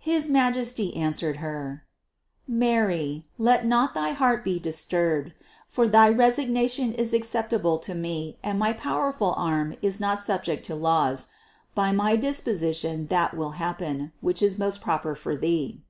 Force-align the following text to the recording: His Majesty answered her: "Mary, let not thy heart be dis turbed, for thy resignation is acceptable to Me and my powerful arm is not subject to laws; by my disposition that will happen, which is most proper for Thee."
His 0.00 0.28
Majesty 0.28 0.94
answered 0.94 1.38
her: 1.38 1.86
"Mary, 2.46 3.24
let 3.38 3.64
not 3.64 3.94
thy 3.94 4.10
heart 4.10 4.44
be 4.44 4.58
dis 4.58 4.84
turbed, 4.84 5.32
for 5.66 5.88
thy 5.88 6.10
resignation 6.10 6.92
is 6.92 7.14
acceptable 7.14 7.78
to 7.78 7.94
Me 7.94 8.36
and 8.42 8.58
my 8.58 8.74
powerful 8.74 9.32
arm 9.34 9.74
is 9.80 9.98
not 9.98 10.20
subject 10.20 10.62
to 10.66 10.74
laws; 10.74 11.28
by 11.74 11.90
my 11.90 12.16
disposition 12.16 13.06
that 13.06 13.34
will 13.34 13.52
happen, 13.52 14.12
which 14.20 14.42
is 14.42 14.58
most 14.58 14.82
proper 14.82 15.14
for 15.14 15.38
Thee." 15.38 15.80